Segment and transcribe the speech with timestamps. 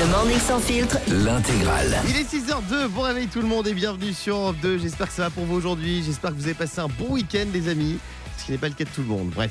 [0.00, 0.96] Le morning sans filtre.
[1.08, 1.98] L'intégrale.
[2.08, 4.78] Il est 6h02, bon réveil tout le monde et bienvenue sur Europe 2.
[4.78, 6.02] J'espère que ça va pour vous aujourd'hui.
[6.04, 7.98] J'espère que vous avez passé un bon week-end, les amis.
[8.38, 9.30] Ce qui n'est pas le cas de tout le monde.
[9.34, 9.50] Bref,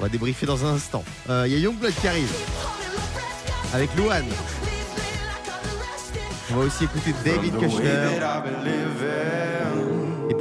[0.00, 1.04] on va débriefer dans un instant.
[1.28, 2.32] Euh, Il y a Youngblood qui arrive
[3.74, 4.24] avec Luan.
[6.50, 8.18] On va aussi écouter David Kushner.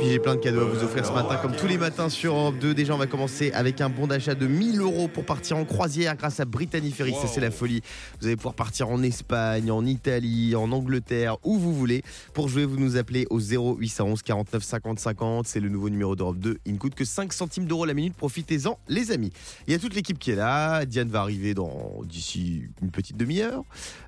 [0.06, 2.36] Puis j'ai plein de cadeaux à vous offrir ce matin, comme tous les matins sur
[2.36, 2.76] Europe 2.
[2.76, 6.16] Déjà, on va commencer avec un bon d'achat de 1000 euros pour partir en croisière
[6.16, 7.14] grâce à Brittany Ferry.
[7.14, 7.82] Ça, c'est la folie.
[8.22, 12.04] Vous allez pouvoir partir en Espagne, en Italie, en Angleterre, où vous voulez.
[12.36, 15.48] Pour jouer, vous nous appelez au 0811 49 50 50.
[15.48, 16.60] C'est le nouveau numéro d'Europe 2.
[16.68, 18.14] Il ne coûte que 5 centimes d'euros la minute.
[18.16, 19.32] Profitez-en, les amis.
[19.66, 20.86] Il y a toute l'équipe qui est là.
[20.86, 23.64] Diane va arriver dans d'ici une petite demi-heure.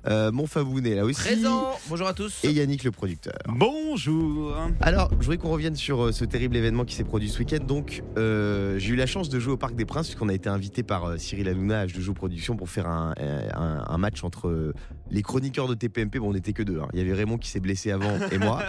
[0.06, 1.20] Euh, mon Faboun est là aussi.
[1.20, 3.34] Présent Bonjour à tous Et Yannick, le producteur.
[3.48, 7.38] Bonjour Alors, je voudrais qu'on revienne sur euh, ce terrible événement qui s'est produit ce
[7.38, 7.64] week-end.
[7.64, 10.48] Donc, euh, j'ai eu la chance de jouer au Parc des Princes, puisqu'on a été
[10.48, 13.14] invité par euh, Cyril Hanouna, de Jeux Production, pour faire un,
[13.54, 14.72] un- un match entre
[15.10, 16.18] les chroniqueurs de TPMP.
[16.18, 16.80] Bon, on n'était que deux.
[16.80, 16.88] hein.
[16.92, 18.62] Il y avait Raymond qui s'est blessé avant et moi.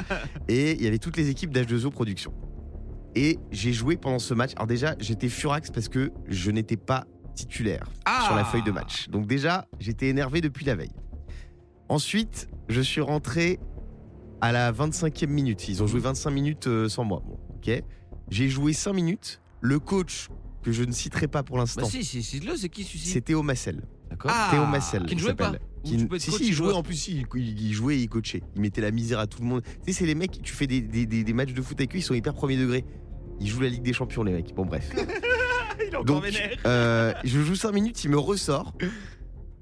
[0.48, 2.34] Et il y avait toutes les équipes d'H2O Production.
[3.16, 4.52] Et j'ai joué pendant ce match.
[4.56, 8.72] Alors, déjà, j'étais furax parce que je n'étais pas titulaire Ah sur la feuille de
[8.72, 9.10] match.
[9.10, 10.92] Donc, déjà, j'étais énervé depuis la veille.
[11.88, 13.60] Ensuite, je suis rentré
[14.42, 15.68] à la 25e minute.
[15.68, 17.22] Ils ont joué 25 minutes euh, sans moi.
[17.26, 17.84] Bon, ok.
[18.30, 19.42] J'ai joué 5 minutes.
[19.62, 20.30] Le coach,
[20.64, 23.10] que je ne citerai pas pour l'instant, Bah si, si, si, le, c'est qui celui-ci
[23.10, 23.82] c'est Théo Massel.
[24.10, 24.32] D'accord.
[24.52, 25.06] Théo Massel.
[25.06, 25.52] Qui ne jouait pas
[25.84, 28.42] Qui si, coach si, il jouait en plus, il, il- il jouait et il coachait.
[28.56, 29.62] Il mettait la misère à tout le monde.
[29.64, 31.94] Tu sais, c'est les mecs, tu fais des, des- des- des matchs de foot avec
[31.96, 32.86] eux, ils sont hyper premier degré.
[33.42, 34.54] Ils jouent la Ligue des Champions, les mecs.
[34.56, 34.90] Bon, bref.
[35.80, 38.74] Il est encore Donc, vénère euh, je joue 5 minutes, il me ressort.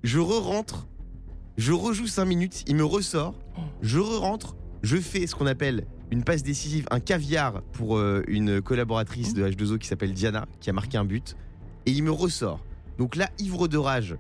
[0.04, 0.88] Je re-rentre.
[1.58, 3.36] Je rejoue 5 minutes, il me ressort.
[3.82, 4.56] Je re-rentre.
[4.84, 9.46] Je fais ce qu'on appelle une passe décisive, un caviar pour euh, une collaboratrice de
[9.48, 11.36] H2O qui s'appelle Diana, qui a marqué un but.
[11.86, 12.64] Et il me ressort.
[12.98, 14.16] Donc là, ivre de rage,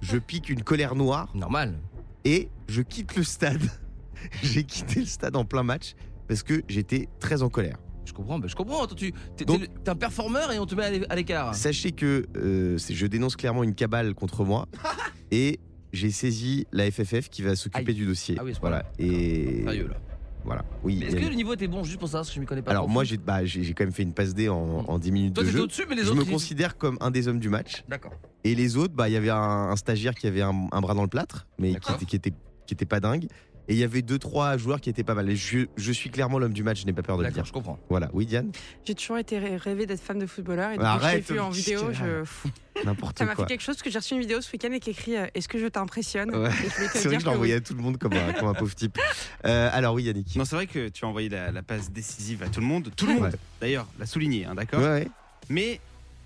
[0.00, 1.78] je pique une colère noire Normal.
[2.24, 3.62] et je quitte le stade.
[4.42, 5.94] J'ai quitté le stade en plein match
[6.28, 7.78] parce que j'étais très en colère.
[8.04, 8.86] Je comprends, bah, je comprends.
[8.86, 11.54] Tu t'es, Donc- un performeur et on te met à l'é- à l'écart.
[11.54, 14.66] Sachez que euh, c'est- je dénonce clairement une cabale contre moi
[15.30, 15.58] et
[15.94, 17.94] j'ai saisi la FFF qui va s'occuper Aïe.
[17.94, 18.36] du dossier.
[18.38, 18.92] Ah oui, à ce voilà.
[18.98, 19.96] Et Sérieux là.
[20.44, 20.64] Voilà.
[20.82, 20.96] Oui.
[20.98, 22.46] Mais il est-ce que le niveau était bon juste pour savoir parce que je m'y
[22.46, 24.56] connais pas Alors moi j'ai bah, j'ai j'ai quand même fait une passe D en,
[24.56, 25.64] en 10 minutes Toi de t'étais jeu.
[25.64, 26.18] au-dessus, mais les Je autres.
[26.20, 27.84] me ils- considère comme un des hommes du match.
[27.88, 28.12] D'accord.
[28.44, 29.36] Et les autres, bah il y avait un,
[29.70, 31.96] un stagiaire qui avait un, un bras dans le plâtre, mais qui D'accord.
[31.96, 32.32] était, qui était
[32.66, 33.26] qui était pas dingue.
[33.70, 35.30] Et il y avait deux trois joueurs qui étaient pas mal.
[35.30, 37.44] Et je, je suis clairement l'homme du match, je n'ai pas peur de le dire.
[37.44, 37.78] je comprends.
[37.88, 38.10] Voilà.
[38.12, 38.50] Oui Diane?
[38.84, 41.30] J'ai toujours été rê- rêvé d'être fan de footballeur et depuis que je l'ai arrête,
[41.30, 42.24] vu en vidéo, je...
[42.84, 43.44] N'importe ça m'a quoi.
[43.44, 45.26] fait quelque chose parce que j'ai reçu une vidéo ce week-end et qui écrit euh,
[45.34, 46.34] Est-ce que je t'impressionne?
[46.34, 46.50] Ouais.
[46.94, 47.58] C'est vrai que je envoyé oui.
[47.58, 48.98] à tout le monde comme un, comme un pauvre type.
[49.46, 50.34] Euh, alors oui Yannick.
[50.36, 52.90] Non, c'est vrai que tu as envoyé la, la passe décisive à tout le monde.
[52.96, 53.30] Tout le monde, Ouais.
[53.60, 54.80] d'ailleurs, l'a souligné, hein, d'accord?
[54.80, 55.08] Ouais, ouais.
[55.48, 55.78] Mais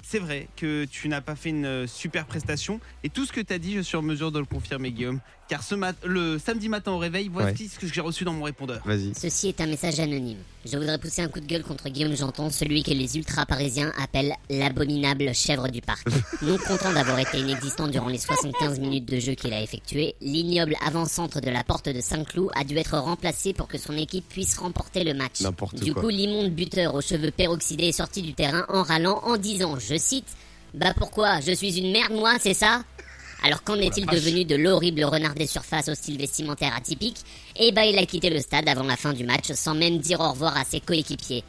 [0.02, 2.78] c'est vrai que tu n'as pas fait une super prestation.
[3.02, 5.20] Et tout ce que tu as dit, je suis en mesure de le confirmer, Guillaume.
[5.48, 8.44] Car ce mat le samedi matin au réveil, voici ce que j'ai reçu dans mon
[8.44, 8.80] répondeur.
[8.86, 9.12] Vas-y.
[9.14, 10.38] Ceci est un message anonyme.
[10.64, 14.32] Je voudrais pousser un coup de gueule contre Guillaume Janton, celui que les ultra-parisiens appellent
[14.48, 16.06] l'abominable chèvre du parc.
[16.42, 20.76] Non content d'avoir été inexistant durant les 75 minutes de jeu qu'il a effectué, l'ignoble
[20.86, 24.56] avant-centre de la porte de Saint-Cloud a dû être remplacé pour que son équipe puisse
[24.58, 25.40] remporter le match.
[25.42, 26.02] N'importe Du quoi.
[26.04, 29.96] coup, l'immonde buteur aux cheveux peroxydés est sorti du terrain en râlant en disant, je
[29.98, 30.26] cite,
[30.74, 32.82] Bah pourquoi Je suis une merde moi, c'est ça?
[33.44, 37.18] Alors qu'en est-il devenu de l'horrible renard des surfaces au style vestimentaire atypique?
[37.56, 40.18] Eh bah il a quitté le stade avant la fin du match sans même dire
[40.20, 41.44] au revoir à ses coéquipiers.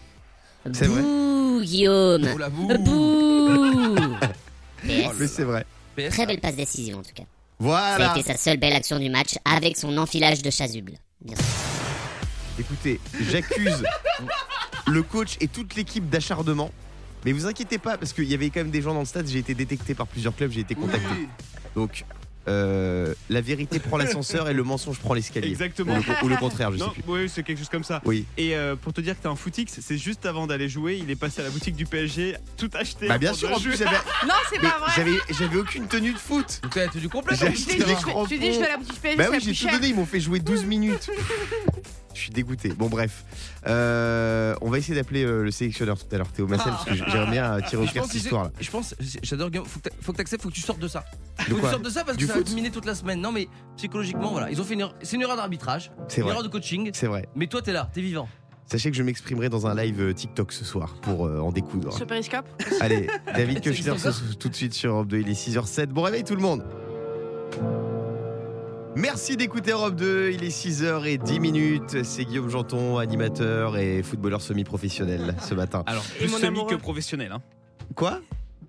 [0.74, 2.68] C'est vrai Bouh, Guillaume Oh la boue.
[2.80, 3.96] Bouh
[4.84, 5.28] Mais PS.
[5.28, 5.66] c'est vrai.
[5.96, 7.24] PS, Très belle passe décisive en tout cas.
[7.24, 7.28] Ça
[7.60, 8.12] Voilà.
[8.12, 10.94] a été sa seule belle action du match avec son enfilage de chasuble.
[11.22, 11.46] Bien sûr.
[12.60, 13.84] Écoutez, j'accuse
[14.88, 16.72] le coach et toute l'équipe d'acharnement.
[17.24, 19.26] Mais vous inquiétez pas, parce qu'il y avait quand même des gens dans le stade,
[19.28, 21.28] j'ai été détecté par plusieurs clubs, j'ai été contacté.
[21.75, 22.06] Donc,
[22.47, 25.50] euh, la vérité prend l'ascenseur et le mensonge prend l'escalier.
[25.50, 25.96] Exactement.
[25.96, 27.12] Ou le, ou le contraire, je non, sais plus.
[27.12, 28.02] oui, c'est quelque chose comme ça.
[28.06, 28.25] Oui.
[28.38, 31.09] Et euh, pour te dire que t'es un footix, c'est juste avant d'aller jouer, il
[31.09, 33.08] est passé à la boutique du PSG, tout acheté.
[33.08, 33.96] Bah bien sûr, de en plus j'avais,
[34.28, 36.59] Non, c'est pas vrai j'avais, j'avais aucune tenue de foot.
[36.62, 37.96] Donc t'as du complet J'ai comme acheté tu hein.
[37.96, 38.28] crampons.
[38.28, 40.05] Tu dis, je fais la boutique PSG, Bah oui, la j'ai tout donné, ils m'ont
[40.05, 41.09] fait jouer 12 minutes.
[42.16, 42.70] Je suis dégoûté.
[42.70, 43.23] Bon bref,
[43.67, 46.94] Euh, on va essayer d'appeler euh, le sélectionneur tout à l'heure, Théo Massel, parce que
[46.96, 48.52] j'aimerais bien euh, tirer au clair cette histoire-là.
[48.59, 50.88] je pense, j'adore Guillaume, faut que t'a- faut que t'acceptes, faut que tu sortes de
[50.88, 51.03] ça.
[51.38, 52.72] Faut que tu quoi sortes de ça parce Du que ça va foot te miner
[52.72, 53.20] toute la semaine.
[53.22, 53.47] Non mais
[53.78, 56.32] psychologiquement, voilà, ils ont fait une erreur, c'est une erreur d'arbitrage, C'est une vrai.
[56.32, 56.90] erreur de coaching.
[56.94, 57.28] C'est vrai.
[57.35, 58.29] Mais toi t'es là, t'es vivant.
[58.67, 61.94] Sachez que je m'exprimerai dans un live euh, TikTok ce soir pour euh, en découdre.
[61.94, 62.46] Sur Periscope?
[62.82, 65.88] Allez, David Ça Kushner existe ce- tout de suite sur Europe 2, il est 6h07.
[65.88, 66.64] Bon réveil tout le monde
[68.96, 72.03] Merci d'écouter Europe 2, il est 6h10 minutes.
[72.03, 75.84] C'est Guillaume Janton, animateur et footballeur semi-professionnel ce matin.
[75.86, 77.32] Alors, plus semi que professionnel.
[77.34, 77.42] Hein.
[77.94, 78.22] Quoi?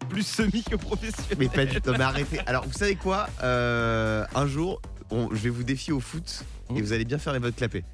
[0.08, 1.37] Plus semi que professionnel.
[1.38, 2.40] Mais pas du tout, mais arrêtez.
[2.46, 3.28] Alors, vous savez quoi?
[3.43, 4.81] Euh, Un jour,
[5.11, 6.81] on- je vais vous défier au foot et Mmh.
[6.82, 7.84] vous allez bien faire les votes clapés.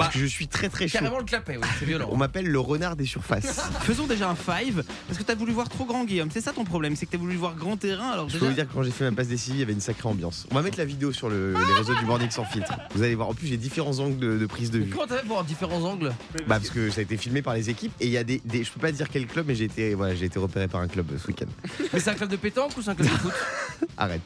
[0.00, 0.98] Parce Bah, que je suis très très chaud.
[0.98, 2.08] Carrément le clapet, oui, c'est violent.
[2.10, 3.60] On m'appelle le renard des surfaces.
[3.82, 6.30] Faisons déjà un five parce que t'as voulu voir trop grand Guillaume.
[6.32, 8.10] C'est ça ton problème, c'est que t'as voulu voir grand terrain.
[8.10, 9.72] Alors Je peux vous dire que quand j'ai fait ma passe décisive, il y avait
[9.72, 10.46] une sacrée ambiance.
[10.50, 12.72] On va mettre la vidéo sur le- les réseaux du Morning sans filtre.
[12.94, 13.28] Vous allez voir.
[13.28, 14.90] En plus, j'ai différents angles de, de prise de vue.
[14.90, 16.12] Comment t'as fait pour avoir différents angles?
[16.48, 18.40] Bah parce que ça a été filmé par les équipes et il y a des,
[18.44, 20.80] des- je peux pas dire quel club mais j'ai été voilà, j'ai été repéré par
[20.80, 21.46] un club ce week-end.
[21.92, 23.32] Mais c'est un club de pétanque ou c'est un club de foot?
[23.98, 24.20] Arrête.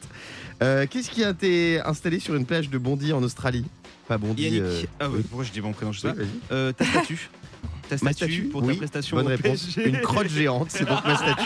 [0.63, 3.65] Euh, Qu'est-ce qui a été installé sur une plage de Bondy en Australie?
[4.07, 4.43] Pas Bondy.
[4.43, 4.61] Yannick.
[4.61, 5.23] euh, Ah ouais, oui.
[5.29, 6.19] pourquoi je dis mon prénom Je sais oui, pas.
[6.21, 6.29] vas-y.
[6.51, 7.29] Euh, ta statue.
[7.89, 9.17] Ta Ma statue statue pour oui, ta prestation.
[9.17, 9.65] Bonne réponse.
[9.65, 9.89] PSG.
[9.89, 11.43] Une crotte géante, c'est donc ma statue.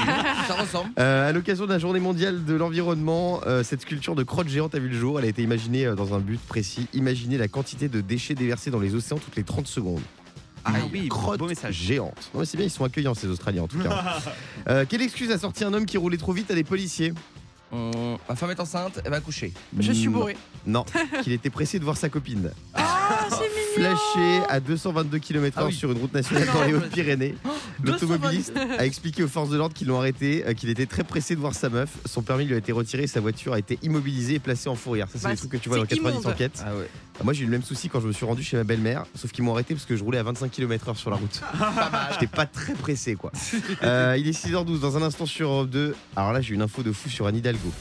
[0.47, 0.89] Ça ressemble.
[0.99, 4.75] Euh, à l'occasion de la journée mondiale de l'environnement, euh, cette sculpture de crotte géante
[4.75, 5.19] a vu le jour.
[5.19, 6.87] Elle a été imaginée euh, dans un but précis.
[6.93, 10.01] Imaginez la quantité de déchets déversés dans les océans toutes les 30 secondes.
[10.65, 11.73] Ah oui, crotte beau message.
[11.75, 12.29] géante.
[12.33, 14.17] Non, mais c'est bien, ils sont accueillants ces Australiens en tout cas.
[14.67, 17.13] Euh, quelle excuse a sorti un homme qui roulait trop vite à des policiers?
[17.71, 19.53] Ma femme est enceinte, elle va accoucher.
[19.77, 20.37] Je suis bourré.
[20.65, 20.85] Non,
[21.23, 22.51] qu'il était pressé de voir sa copine.
[22.73, 22.98] Ah.
[23.75, 25.73] Flashé à 222 km/h Ah oui.
[25.73, 27.35] sur une route nationale dans les mais- Hautes-Pyrénées.
[27.83, 31.35] L'automobiliste a expliqué aux forces de l'ordre qui l'ont arrêté euh, qu'il était très pressé
[31.35, 31.89] de voir sa meuf.
[32.05, 35.07] Son permis lui a été retiré, sa voiture a été immobilisée et placée en fourrière.
[35.07, 36.33] Ça, c'est Bah, des trucs que tu vois dans c'est 90 immonde.
[36.33, 36.63] enquêtes.
[36.65, 36.89] Ah ouais.
[37.23, 39.31] Moi, j'ai eu le même souci quand je me suis rendu chez ma belle-mère, sauf
[39.31, 41.41] qu'ils m'ont arrêté parce que je roulais à 25 km/h sur la route.
[42.13, 43.31] J'étais pas très pressé, quoi.
[43.83, 45.95] Euh, il est 6h12 dans un instant sur Europe 2.
[46.15, 47.71] Alors là, j'ai une info de fou sur Anne Hidalgo.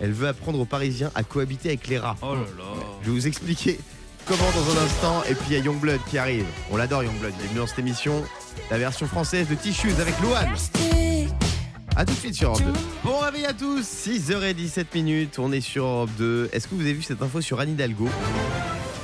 [0.00, 2.16] Elle veut apprendre aux Parisiens à cohabiter avec les rats.
[2.20, 2.64] Oh là là.
[3.02, 3.78] Je vais vous expliquer
[4.26, 5.22] comment dans un instant.
[5.28, 6.46] Et puis il y a Youngblood qui arrive.
[6.70, 7.32] On l'adore Youngblood.
[7.38, 8.24] Il est venu dans cette émission.
[8.70, 10.54] La version française de Tissues avec Louane.
[11.96, 12.72] A tout de suite sur Europe 2.
[13.04, 13.82] Bon réveil à tous.
[13.82, 15.38] 6h17 minutes.
[15.38, 16.50] On est sur Europe 2.
[16.52, 18.08] Est-ce que vous avez vu cette info sur Anne Hidalgo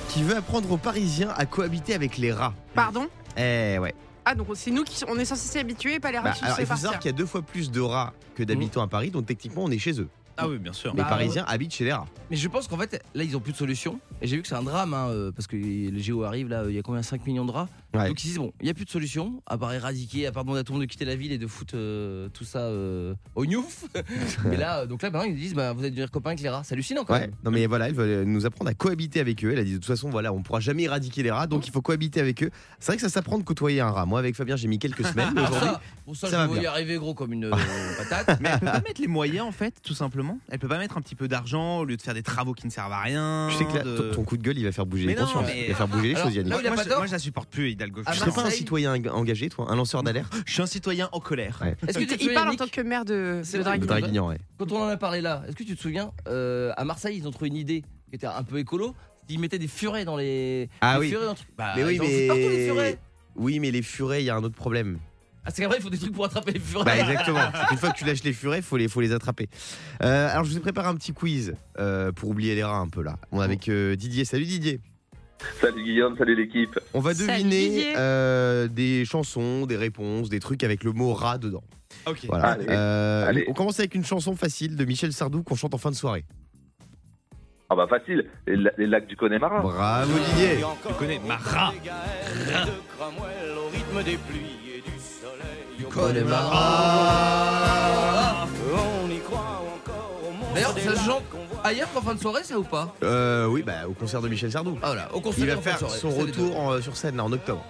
[0.08, 2.54] qui veut apprendre aux Parisiens à cohabiter avec les rats?
[2.74, 3.06] Pardon?
[3.36, 3.94] Eh ouais.
[4.24, 6.44] Ah, donc c'est nous qui on est censés s'y habituer, pas les rats Bah, qui
[6.44, 8.88] alors il faut savoir qu'il y a deux fois plus de rats que d'habitants à
[8.88, 9.10] Paris.
[9.10, 10.08] Donc techniquement on est chez eux.
[10.42, 10.92] Ah oui, bien sûr.
[10.94, 12.06] Les Bah, Parisiens habitent chez les rats.
[12.30, 14.00] Mais je pense qu'en fait, là, ils ont plus de solution.
[14.22, 16.64] Et j'ai vu que c'est un drame, hein, euh, parce que les JO arrivent, là,
[16.68, 18.06] il y a combien 5 millions de rats Ouais.
[18.08, 20.44] Donc ils disent, bon, il n'y a plus de solution, à part éradiquer, à part
[20.44, 22.60] demander à tout le monde de quitter la ville et de foutre euh, tout ça
[22.60, 23.84] euh, au gnouf.
[24.44, 26.48] Mais là, euh, donc là, maintenant, ils disent, bah, vous allez devenir copains avec les
[26.48, 26.62] rats.
[26.64, 27.32] C'est hallucinant quand Ouais, même.
[27.44, 29.50] non mais voilà, elle veut nous apprendre à cohabiter avec eux.
[29.52, 31.72] Elle a dit de toute façon, voilà, on pourra jamais éradiquer les rats, donc il
[31.72, 32.50] faut cohabiter avec eux.
[32.78, 34.06] C'est vrai que ça s'apprend de côtoyer un rat.
[34.06, 36.52] Moi, avec Fabien, j'ai mis quelques semaines, mais Alors aujourd'hui, ça, pour ça, ça je
[36.54, 36.70] va bien.
[36.70, 37.50] arriver gros comme une euh,
[37.98, 38.40] patate.
[38.40, 40.38] Mais elle peut pas mettre les moyens en fait, tout simplement.
[40.48, 42.66] Elle peut pas mettre un petit peu d'argent au lieu de faire des travaux qui
[42.66, 43.48] ne servent à rien.
[43.50, 45.18] je sais que là, de- ton- coup de gueule, il va faire bouger Mais les
[45.20, 45.46] non, consciences.
[45.46, 46.52] mais- Il va faire bouger les Alors, choses, Yannick.
[46.62, 48.02] je, moi, je la supporte plus, Hidalgo.
[48.04, 50.66] Tu Je, serais pas un citoyen eng- engagé, toi, un lanceur d'alerte je suis un
[50.66, 51.58] citoyen en colère.
[51.62, 51.76] Ouais.
[51.88, 53.78] Est-ce que tu Il parle en tant que maire de, de vrai.
[53.78, 53.86] Draguignan.
[53.86, 54.38] Draguignan, ouais.
[54.58, 57.26] quand on en a parlé là, est-ce que tu te souviens, euh, à Marseille, ils
[57.26, 58.94] ont trouvé une idée qui était un peu écolo.
[59.28, 60.68] Ils mettaient des furets dans les.
[60.80, 61.08] Ah oui.
[61.08, 61.36] furets dans.
[61.56, 62.90] Bah, Mais oui, ils partout, les furets.
[62.92, 62.98] mais.
[63.36, 64.98] Oui, mais les furets, il y a un autre problème.
[65.44, 66.84] Ah, c'est qu'après, il faut des trucs pour attraper les furets.
[66.84, 67.40] Bah, exactement.
[67.68, 69.48] Qu'une fois que tu lâches les furets, il faut les, faut les attraper.
[70.02, 72.88] Euh, alors, je vous ai préparé un petit quiz euh, pour oublier les rats un
[72.88, 73.16] peu là.
[73.32, 74.24] On est avec euh, Didier.
[74.24, 74.80] Salut Didier.
[75.60, 76.78] Salut Guillaume, salut l'équipe.
[76.94, 81.64] On va deviner euh, des chansons, des réponses, des trucs avec le mot rat dedans.
[82.06, 82.20] Ok.
[82.28, 82.52] Voilà.
[82.52, 82.66] Allez.
[82.68, 83.44] Euh, Allez.
[83.48, 86.24] On commence avec une chanson facile de Michel Sardou qu'on chante en fin de soirée.
[87.72, 89.60] Ah bah facile, les, les lacs du Connemara.
[89.60, 90.64] Bravo Didier.
[90.88, 91.72] Tu connais Marat.
[100.52, 101.22] D'ailleurs, ça se chante
[101.64, 102.94] ailleurs qu'en fin de soirée, ça ou pas?
[103.02, 104.78] Euh, oui, bah au concert de Michel Sardou.
[104.82, 107.32] Ah voilà, au concert Il va faire soirée, son retour en- sur scène là, en
[107.32, 107.64] octobre.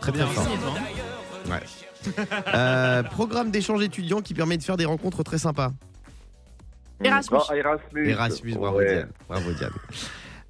[0.00, 1.50] Très Bien hein.
[1.50, 1.62] Ouais.
[2.54, 5.72] Euh, programme d'échange étudiant qui permet de faire des rencontres très sympas.
[7.02, 7.38] Erasmus.
[7.48, 8.08] Oh, Erasmus.
[8.08, 8.94] Erasmus, bravo Ouais.
[8.94, 9.10] Diane.
[9.28, 9.72] Bravo Diane.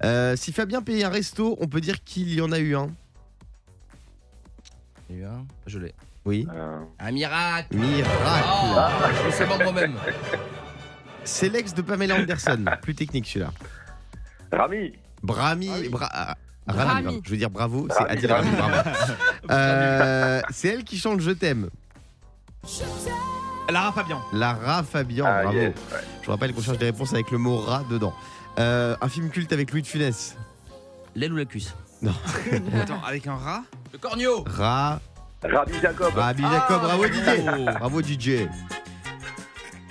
[0.03, 2.87] Euh, si Fabien paye un resto, on peut dire qu'il y en a eu un.
[5.09, 5.93] Il y a eu un, Je l'ai.
[6.25, 6.47] Oui.
[6.53, 8.09] Euh, Un miracle Miracle.
[8.47, 8.77] Oh,
[9.25, 9.95] Je sais pas moi-même.
[11.23, 12.65] C'est l'ex de Pamela Anderson.
[12.81, 13.51] Plus technique celui-là.
[14.51, 14.93] Rami.
[15.21, 15.69] Brami.
[15.71, 15.89] Ah.
[15.89, 16.35] Bra- ah,
[16.67, 16.89] Brami.
[16.89, 17.21] Rami, pardon.
[17.25, 18.49] Je veux dire bravo, c'est Adil Rami.
[18.51, 18.89] Bravo.
[19.51, 21.69] Euh, c'est elle qui chante Je t'aime.
[23.69, 24.21] Lara Fabian.
[24.33, 25.57] Lara Fabian, Ah, bravo.
[25.57, 25.97] yes, ouais.
[26.21, 28.13] Je vous rappelle qu'on cherche des réponses avec le mot rat dedans.
[28.59, 30.35] Euh, un film culte avec Louis de Funès.
[31.15, 31.73] L'aile ou la cuisse
[32.81, 34.99] Attends, avec un rat Le corneau Ra,
[35.43, 36.13] Rami Jacob.
[36.15, 37.13] Rabbi Ah, Jacob, bravo bravo.
[37.13, 37.65] DJ.
[37.79, 38.47] Bravo DJ.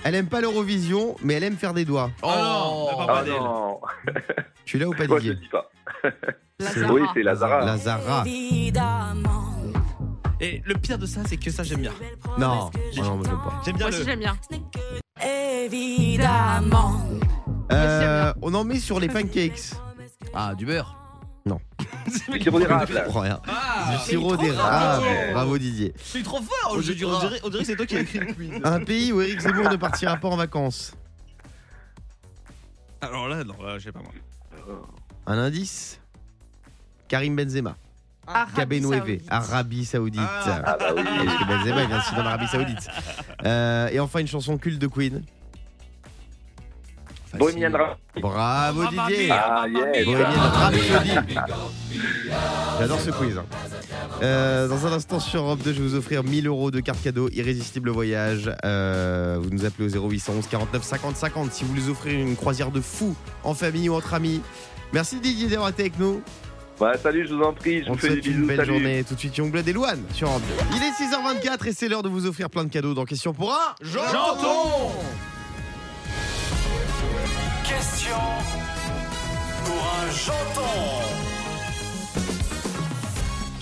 [0.09, 2.09] Elle aime pas l'Eurovision, mais elle aime faire des doigts.
[2.23, 3.79] Oh non, Oh, pas Ah non.
[4.65, 5.69] Tu l'as ou pas Moi je Didier le dis pas.
[6.59, 6.93] Lazara.
[6.93, 7.63] Oui, c'est Lazara.
[7.63, 8.23] Lazara.
[10.41, 11.91] Et le pire de ça, c'est que ça, j'aime bien.
[12.39, 13.61] Non, non, je pas.
[13.63, 14.05] J'aime bien Moi aussi le.
[14.05, 14.35] j'aime bien.
[17.71, 19.73] Euh, on en met sur les pancakes.
[20.33, 20.98] Ah, du beurre
[22.41, 22.91] Sirop d'érable.
[22.93, 23.41] Je comprends rien.
[23.47, 25.05] Ah, Du sirop trop d'érable.
[25.33, 25.93] Bravo Didier.
[26.03, 27.85] C'est trop fort On le jeu dirait, du on dirait- on dirait que c'est toi
[27.85, 28.51] qui as écrit le quiz.
[28.63, 30.93] Un pays où Eric Zemmour ne partira pas en vacances.
[33.01, 34.11] Alors là, non, là, je sais pas moi.
[35.27, 35.99] Un indice
[37.07, 37.75] Karim Benzema.
[38.27, 39.25] Arabie Saoudite.
[39.29, 40.21] Arabie Saoudite.
[40.23, 40.61] Ah.
[40.65, 41.01] Ah bah oui.
[41.03, 42.87] Parce que Benzema il vient de signer en Arabie Saoudite.
[43.45, 45.23] Euh, et enfin une chanson culte de Queen.
[47.37, 48.21] Bohemian Rhapsody.
[48.21, 49.29] Bravo Mamma Didier.
[49.31, 49.65] Ah.
[49.71, 51.11] Bohemian Rhapsody.
[52.79, 53.37] J'adore ce quiz.
[53.37, 53.45] hein.
[54.21, 57.01] Euh, dans un instant sur Europe 2, je vais vous offrir 1000 euros de carte
[57.01, 58.51] cadeau Irrésistible Voyage.
[58.65, 62.71] Euh, vous nous appelez au 0811 49 50 50 si vous voulez offrir une croisière
[62.71, 64.41] de fou en famille ou entre amis.
[64.93, 66.21] Merci Didier d'avoir été avec nous.
[66.79, 68.47] Ouais, salut, je vous en prie, je On vous te fais des souhaite une bisous.
[68.47, 68.71] belle Salut.
[68.71, 69.03] journée.
[69.03, 70.77] Tout de suite, Youngblood et Louane sur Europe 2.
[70.77, 70.91] Il est
[71.51, 74.91] 6h24 et c'est l'heure de vous offrir plein de cadeaux dans Question pour un Janton
[77.79, 78.11] Question
[79.63, 80.61] pour un janton.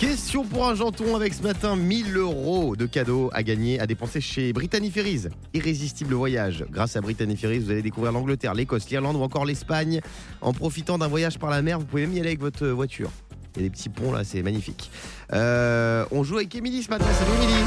[0.00, 4.20] Question pour un janton avec ce matin 1000 euros de cadeaux à gagner, à dépenser
[4.20, 5.28] chez Brittany Ferries.
[5.54, 6.64] Irrésistible voyage.
[6.68, 10.00] Grâce à Brittany Ferries, vous allez découvrir l'Angleterre, l'Écosse, l'Irlande ou encore l'Espagne.
[10.40, 13.12] En profitant d'un voyage par la mer, vous pouvez même y aller avec votre voiture.
[13.54, 14.90] Il y a des petits ponts là, c'est magnifique.
[15.32, 17.06] Euh, on joue avec Émilie ce matin.
[17.12, 17.64] Salut Émilie.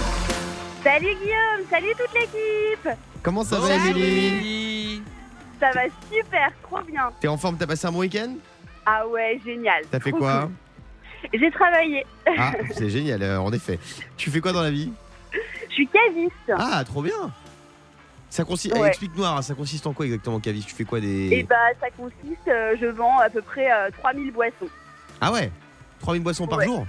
[0.84, 4.02] Salut Guillaume, salut toute l'équipe Comment ça va Salut.
[4.02, 4.71] Émilie?
[5.62, 7.12] Ça va super, trop bien.
[7.22, 8.34] T'es en forme T'as passé un bon week-end?
[8.86, 9.84] Ah ouais, génial.
[9.92, 10.42] T'as fait Trop quoi?
[10.42, 11.40] cool.
[11.40, 12.06] J'ai travaillé.
[12.38, 13.80] Ah, c'est génial, euh, en effet.
[14.18, 14.92] Tu fais quoi dans la vie?
[15.70, 16.52] Je suis caviste.
[16.58, 17.32] Ah, trop bien
[18.30, 18.88] ça consiste, Ouais.
[18.88, 21.28] Explique-nous, alors, ça consiste en quoi exactement, Cavis Tu fais quoi des.
[21.34, 24.70] Et bah ça consiste, euh, je vends à peu près euh, 3000 boissons.
[25.20, 25.52] Ah ouais?
[26.00, 26.66] 3000 boissons par Ouais.
[26.66, 26.88] jour?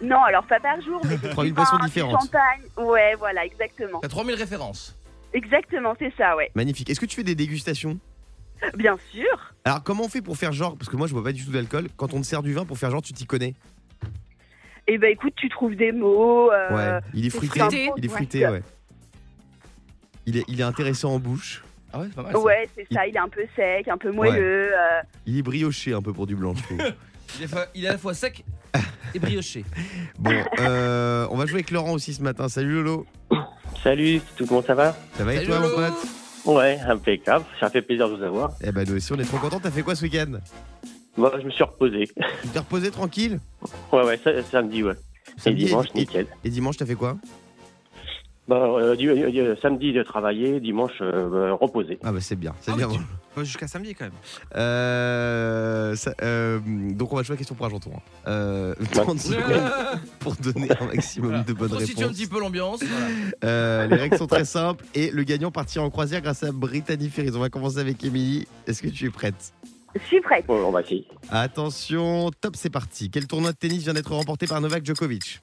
[0.00, 2.18] Non, alors pas par jour, mais c'est 3000 du vin, boissons différentes.
[2.22, 2.62] champagne.
[2.78, 4.00] Ouais, voilà, exactement.
[4.00, 4.96] T'as 3000 références.
[5.34, 6.50] Exactement, c'est ça, ouais.
[6.54, 6.88] Magnifique.
[6.90, 7.98] Est-ce que tu fais des dégustations?
[8.76, 9.52] Bien sûr.
[9.64, 11.50] Alors, comment on fait pour faire genre Parce que moi, je bois pas du tout
[11.50, 11.88] d'alcool.
[11.96, 13.54] Quand on te sert du vin pour faire genre, tu t'y connais?
[14.86, 16.50] Et bah écoute, tu trouves des mots.
[16.52, 17.00] euh, Ouais.
[17.14, 17.58] Il est c'est fruité.
[17.60, 18.62] fruité, Il est fruité, ouais.
[20.26, 21.62] Il est, il est intéressant en bouche.
[21.92, 22.32] Ah ouais, c'est pas mal.
[22.32, 22.38] ça.
[22.40, 24.72] Ouais, c'est ça, il est un peu sec, un peu moelleux.
[24.72, 26.78] euh, Il est brioché un peu pour du blanc, je trouve.
[27.38, 28.44] Il est, fa- il est à la fois sec
[29.14, 29.64] et brioché.
[30.18, 32.48] bon, euh, on va jouer avec Laurent aussi ce matin.
[32.48, 33.06] Salut Lolo.
[33.84, 35.94] Salut, tout le monde ça va Ça va et Salut, toi, mon pote
[36.56, 38.52] Ouais, impeccable, ça fait plaisir de vous avoir.
[38.62, 39.60] Eh ben, nous aussi, on est trop contents.
[39.60, 40.32] T'as fait quoi ce week-end?
[41.18, 42.08] Moi, je me suis reposé.
[42.42, 43.40] Tu t'es reposé tranquille?
[43.92, 44.94] Ouais, ouais, ça- samedi, ouais.
[44.94, 46.26] Et Samedi dimanche, et, nickel.
[46.44, 47.16] et dimanche, t'as fait quoi?
[48.46, 51.98] Bah, euh, du- euh, samedi de travailler, dimanche euh, euh, reposer.
[52.04, 52.88] Ah bah c'est bien, c'est Ah bien.
[52.88, 53.02] oui, bon.
[53.36, 54.12] Bah, Jusqu'à samedi quand même.
[54.54, 56.60] Euh, ça- euh,
[56.90, 57.90] donc on va jouer à question pour un janton.
[57.96, 58.00] hein.
[58.28, 59.62] Euh, 30 secondes
[60.20, 61.44] pour donner un maximum Voilà.
[61.44, 62.16] de bonnes Constitue un réponses.
[62.18, 62.82] petit peu l'ambiance.
[62.82, 63.06] voilà.
[63.44, 67.08] Euh, les règles sont très simples et le gagnant partira en croisière grâce à Brittany
[67.08, 67.32] Ferries.
[67.34, 68.46] On va commencer avec Émilie.
[68.66, 69.52] Est-ce que tu es prête?
[69.94, 70.44] Je suis prête.
[70.48, 71.06] Ouais, on va essayer.
[71.30, 73.10] Attention, top, c'est parti.
[73.10, 75.40] Quel tournoi de tennis vient d'être remporté par Novak Djokovic?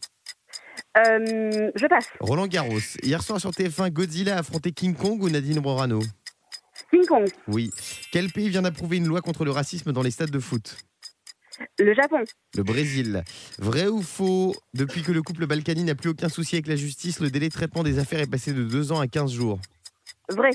[0.98, 2.08] Euh, je passe.
[2.20, 2.80] Roland Garros.
[3.02, 6.02] Hier soir sur TF1, Godzilla a affronté King Kong ou Nadine Morano?
[6.90, 7.30] King Kong.
[7.48, 7.70] Oui.
[8.12, 10.78] Quel pays vient d'approuver une loi contre le racisme dans les stades de foot?
[11.80, 12.24] Le Japon.
[12.56, 13.24] Le Brésil.
[13.60, 14.56] Vrai ou faux?
[14.74, 17.54] Depuis que le couple Balkany n'a plus aucun souci avec la justice, le délai de
[17.54, 19.60] traitement des affaires est passé de 2 ans à 15 jours.
[20.30, 20.52] Vrai.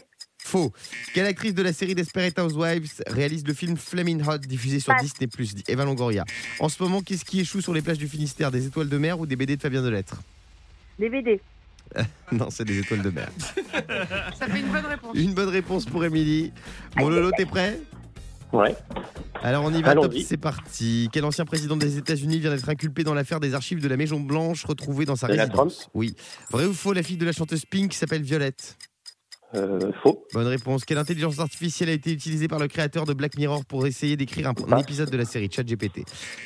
[0.46, 0.72] Faux.
[1.12, 5.02] Quelle actrice de la série Desperate Housewives réalise le film Flaming Hot diffusé sur Passe.
[5.02, 6.24] Disney Plus Eva Longoria.
[6.60, 8.52] En ce moment, qu'est-ce qui échoue sur les plages du Finistère?
[8.52, 10.22] Des étoiles de mer ou des BD de Fabien Delettre?
[11.00, 11.40] DVD.
[12.32, 13.28] Non, c'est des étoiles de mer.
[14.38, 15.16] Ça fait une bonne réponse.
[15.16, 16.52] Une bonne réponse pour Émilie.
[16.96, 17.80] Mon Lolo, t'es prêt?
[18.52, 18.74] Ouais.
[19.42, 21.08] Alors on y va, top, c'est parti.
[21.12, 24.20] Quel ancien président des États-Unis vient d'être inculpé dans l'affaire des archives de la Maison
[24.20, 25.88] Blanche retrouvée dans sa Donald résidence?
[25.94, 26.14] Oui.
[26.50, 28.76] Vrai ou faux, la fille de la chanteuse Pink s'appelle Violette?
[29.56, 30.24] Euh, faux.
[30.32, 30.84] Bonne réponse.
[30.84, 34.48] Quelle intelligence artificielle a été utilisée par le créateur de Black Mirror pour essayer d'écrire
[34.48, 36.02] un, un épisode de la série ChatGPT?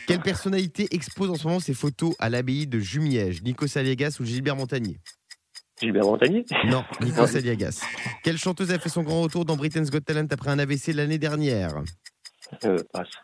[0.06, 3.42] Quelle personnalité expose en ce moment ses photos à l'abbaye de Jumièges?
[3.42, 4.98] Nico Saliagas ou Gilbert Montagnier?
[5.80, 7.80] Gilbert Montagnier Non, Nico Saliagas.
[8.22, 11.18] Quelle chanteuse a fait son grand retour dans Britain's Got Talent après un AVC l'année
[11.18, 11.82] dernière?
[12.64, 12.76] Euh.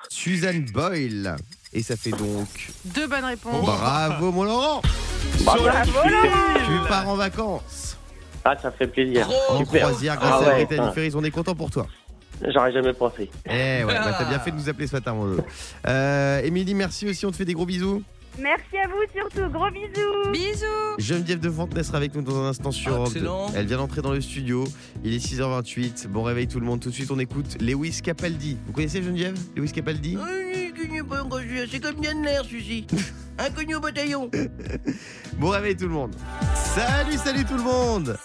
[0.08, 1.36] Suzanne Boyle.
[1.72, 3.64] Et ça fait donc Deux bonnes réponses.
[3.66, 4.80] bravo mon Laurent
[5.44, 5.64] Bravo.
[5.64, 7.95] Tu pars en vacances
[8.48, 9.28] Ah, ça fait plaisir.
[9.48, 9.82] en Super.
[9.88, 10.92] croisière grâce Ah à ouais, Brittany ah.
[10.92, 11.12] Ferries.
[11.16, 11.86] On est content pour toi.
[12.52, 13.28] J'aurais jamais pensé.
[13.46, 15.44] Eh ouais, bah, t'as bien fait de nous appeler ce matin, mon Lolo.
[15.88, 17.26] Euh, Émilie, merci aussi.
[17.26, 18.02] On te fait des gros bisous.
[18.38, 19.50] Merci à vous surtout.
[19.50, 20.30] Gros bisous.
[20.30, 20.64] Bisous.
[20.98, 23.16] Geneviève de Fontenay sera avec nous dans un instant sur Ah, Europe 2.
[23.16, 23.46] excellent.
[23.56, 24.64] Elle vient d'entrer dans le studio.
[25.02, 26.06] Il est 6h28.
[26.08, 26.80] Bon réveil tout le monde.
[26.80, 28.58] Tout de suite, on écoute Lewis Capaldi.
[28.66, 30.16] Vous connaissez Geneviève Lewis Capaldi?
[31.70, 32.86] C'est comme Yanner, celui-ci.
[33.38, 34.30] Inconnu au bataillon.
[35.38, 36.14] Bon réveil tout le monde.
[36.54, 38.16] Salut, salut tout le monde.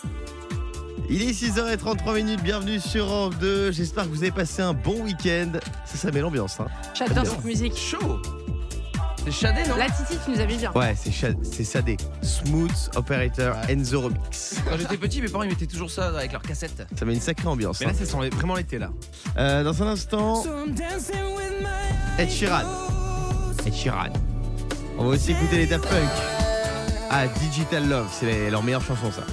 [1.13, 2.41] Il est 6h33 minutes.
[2.41, 3.73] Bienvenue sur Europe 2.
[3.73, 5.51] J'espère que vous avez passé un bon week-end.
[5.83, 6.57] Ça, ça met l'ambiance.
[6.61, 6.67] Hein.
[6.93, 7.75] J'adore cette musique.
[7.75, 8.21] Chaud.
[9.25, 9.75] C'est Shadé, non?
[9.75, 10.71] La Titi, tu nous as mis bien.
[10.73, 11.97] Ouais, c'est Sadé.
[12.21, 14.55] Smooth Operator and the Remix.
[14.65, 16.87] Quand j'étais petit, mes parents ils mettaient toujours ça avec leurs cassettes.
[16.97, 17.81] Ça met une sacrée ambiance.
[17.81, 17.95] Mais là, hein.
[17.99, 18.89] ça sent vraiment l'été là.
[19.37, 20.43] Euh, dans un instant,
[22.17, 22.63] Ed Sheeran.
[23.67, 24.13] Ed Sheeran.
[24.97, 26.09] On va aussi écouter les Daft Punk.
[27.09, 29.23] Ah, Digital Love, c'est les- leur meilleure chanson ça.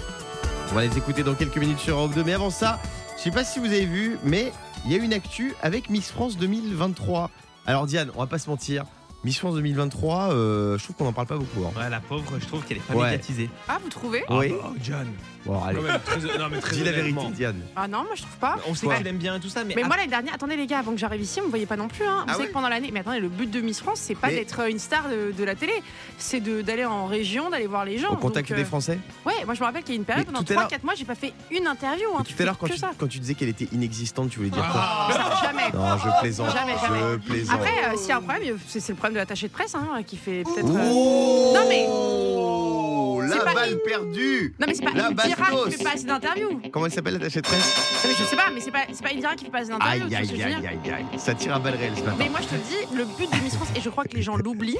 [0.71, 2.25] On va les écouter dans quelques minutes sur Europe 2.
[2.25, 2.79] Mais avant ça,
[3.17, 4.53] je sais pas si vous avez vu, mais
[4.85, 7.31] il y a une actu avec Miss France 2023.
[7.67, 8.85] Alors Diane, on va pas se mentir.
[9.25, 11.65] Miss France 2023, euh, je trouve qu'on en parle pas beaucoup.
[11.67, 11.73] hein.
[11.77, 13.07] Ouais, la pauvre, je trouve qu'elle est pas Ouais.
[13.11, 13.51] médiatisée.
[13.69, 14.23] Ah, vous trouvez?
[14.31, 14.55] Oui.
[14.63, 15.09] Oh, John.
[15.45, 15.77] Bon, allez.
[15.79, 17.31] Quand même, très- non, mais très Dis la vérité, honnêtement.
[17.31, 17.61] Diane.
[17.75, 18.57] Ah non, moi je trouve pas.
[18.69, 19.75] On sait Quoi que tu l'aimes bien et tout ça, mais.
[19.75, 21.65] Mais ah, moi l'année dernière, attendez les gars, avant que j'arrive ici, on me voyait
[21.67, 22.05] pas non plus.
[22.05, 22.19] Hein.
[22.19, 24.15] Vous Ah savez ouais que pendant l'année, mais attendez, le but de Miss France, c'est
[24.15, 25.73] pas Mais- d'être euh, une star de, de la télé,
[26.19, 28.11] c'est de- d'aller en région, d'aller voir les gens.
[28.13, 30.05] Au contact Donc, euh, des Français Ouais, moi je me rappelle qu'il y a une
[30.05, 32.07] période Mais pendant tout à l'heure- 3-4 mois, j'ai pas fait une interview.
[32.15, 32.91] Hein, Mais Tout à l'heure, fais quand que tu, ça.
[32.99, 35.71] quand tu disais qu'elle était inexistante, tu voulais dire quoi Ça, jamais.
[35.73, 36.53] Non, je plaisante.
[36.53, 37.19] Jamais, Je jamais.
[37.19, 37.55] plaisante.
[37.55, 39.75] Après, euh, s'il y a un problème, c'est c'est le problème de l'attaché de presse
[39.75, 40.69] hein, qui fait peut-être.
[40.69, 45.07] euh, Non, mais- Oh, C'est La pas balle une- Non perdue mais c'est pas La
[45.09, 46.61] Indira qui fait pas assez d'interviews.
[46.73, 47.77] Comment elle s'appelle l'attachée de presse?
[48.05, 50.05] Non, mais je sais pas, mais c'est pas pas Indira qui fait pas assez d'interviews.
[50.07, 51.19] Aïe, aïe, aïe, aïe, aïe.
[51.19, 52.17] Ça tire à balles réelles ce matin.
[52.19, 54.17] Mais moi je te le dis, le but de Miss France et je crois que
[54.17, 54.79] les gens l'oublient,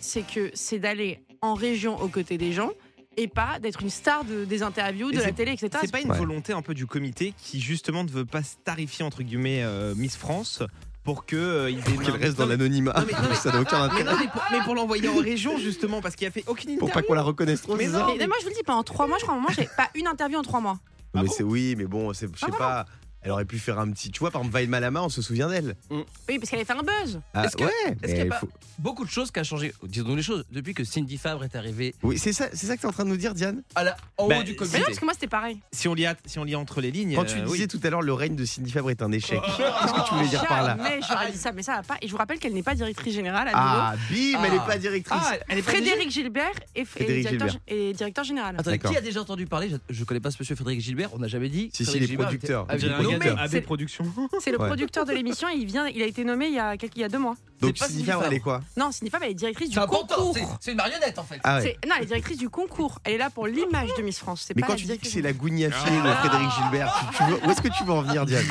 [0.00, 2.70] c'est que c'est d'aller en région aux côtés des gens
[3.16, 5.68] et pas d'être une star de, des interviews, de la télé, etc.
[5.80, 6.16] C'est pas une Ouais.
[6.18, 10.16] volonté un peu du comité qui justement ne veut pas starifier entre guillemets euh, Miss
[10.16, 10.62] France
[11.04, 12.92] pour que euh, aient Pour qu'elle reste dans l'anonymat.
[12.96, 14.04] Non, mais- non, mais- Ça n'a aucun Mais, intérêt.
[14.12, 16.88] non, mais pour, mais pour l'envoyer en région justement parce qu'il a fait aucune Pour
[16.88, 16.94] interview.
[17.02, 17.98] pas qu'on la reconnaisse trop, Mais c'est non.
[18.00, 19.40] ça Mais, mais moi je vous le dis, pendant trois mois, je crois, à un
[19.40, 20.78] moment, j'ai pas une interview en trois mois.
[21.14, 22.86] Mais bon c'est oui, mais bon, c'est- je sais Ah, pas.
[23.24, 24.10] Elle aurait pu faire un petit.
[24.10, 25.76] Tu vois, par exemple, Vaille Malama, on se souvient d'elle.
[25.90, 26.04] Oui,
[26.38, 27.20] parce qu'elle avait fait un buzz.
[27.32, 29.30] Ah, Est-ce que- ouais, est-ce mais qu'il y a il pas- faut- Beaucoup de choses
[29.30, 29.72] qui a changé.
[29.84, 30.44] Disons les choses.
[30.50, 32.92] Depuis que Cindy Fabre est arrivée Oui, c'est ça, c'est ça que tu es en
[32.92, 33.62] train de nous dire, Diane?
[33.76, 34.78] À la, en Bah, haut du Mais comité.
[34.78, 35.60] non, parce que moi c'était pareil.
[35.72, 37.14] Si on lit si on lit entre les lignes.
[37.14, 37.68] Quand tu euh, disais oui.
[37.68, 40.28] tout à l'heure le règne de Cindy Fabre est un échec, qu'est-ce que tu voulais
[40.28, 40.76] dire par là?
[40.76, 41.96] Jamais j'aurais dit ça, mais ça va pas.
[42.02, 43.62] Et je vous rappelle qu'elle n'est pas directrice générale à nouveau.
[43.64, 44.66] Ah, bim, elle est Ah.
[44.66, 45.18] pas directrice.
[45.24, 47.62] Ah, elle est pas Frédéric Gilbert est, est Frédéric directeur, Gilbert.
[47.68, 48.56] est directeur général.
[48.58, 48.90] Attendez, D'accord.
[48.90, 49.70] qui a déjà entendu parler?
[49.70, 51.70] Je, je connais pas ce monsieur Frédéric Gilbert, on n'a jamais dit.
[51.72, 52.66] Si, si, Frédéric les Gilbert producteurs.
[52.68, 53.13] avait- Les avait producteurs.
[53.18, 53.30] Nommé.
[53.34, 54.04] Mais AB c'est- Productions.
[54.40, 56.76] C'est le producteur de l'émission et il, vient, il a été nommé il y a,
[56.76, 57.36] quelques, il y a deux mois.
[57.66, 60.32] Donc Fabre, elle est quoi Non, Fabre, elle est directrice du concours.
[60.34, 61.40] c'est- c'est une marionnette en fait.
[61.44, 61.76] Ah ouais.
[61.86, 62.98] Non, elle est directrice du concours.
[63.04, 64.46] Elle est là pour l'image de Miss France.
[64.54, 67.46] Mais pas quand tu dis que c'est la gougnafier de Frédéric Gilbert, tu- tu veux-
[67.46, 68.44] où est-ce que tu veux en venir, Diane